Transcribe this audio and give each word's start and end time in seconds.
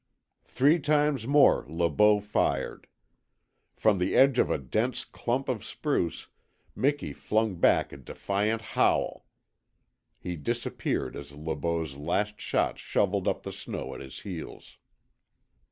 Three 0.45 0.79
times 0.79 1.27
more 1.27 1.63
Le 1.67 1.87
Beau 1.87 2.19
fired. 2.19 2.87
From 3.75 3.99
the 3.99 4.15
edge 4.15 4.39
of 4.39 4.49
a 4.49 4.57
dense 4.57 5.05
clump 5.05 5.47
of 5.47 5.63
spruce 5.63 6.27
Miki 6.75 7.13
flung 7.13 7.57
back 7.57 7.93
a 7.93 7.97
defiant 7.97 8.63
howl. 8.73 9.27
He 10.19 10.37
disappeared 10.37 11.15
as 11.15 11.33
Le 11.33 11.55
Beau's 11.55 11.93
last 11.97 12.39
shot 12.41 12.79
shovelled 12.79 13.27
up 13.27 13.43
the 13.43 13.51
snow 13.53 13.93
at 13.93 14.01
his 14.01 14.21
heels. 14.21 14.79